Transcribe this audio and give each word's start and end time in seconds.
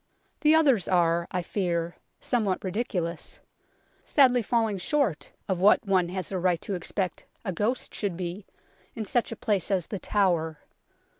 The 0.39 0.55
others 0.55 0.87
are, 0.87 1.27
I 1.29 1.43
fear, 1.43 1.95
somewhat 2.19 2.63
ridiculous; 2.63 3.39
sadly 4.03 4.41
falling 4.41 4.79
short 4.79 5.31
of 5.47 5.59
what 5.59 5.85
one 5.85 6.09
has 6.09 6.31
a 6.31 6.39
right 6.39 6.59
to 6.61 6.73
expect 6.73 7.27
a 7.45 7.53
ghost 7.53 7.93
should 7.93 8.17
be 8.17 8.47
in 8.95 9.05
such 9.05 9.31
a 9.31 9.35
place 9.35 9.69
as 9.69 9.85
The 9.85 9.99
Tower. 9.99 10.57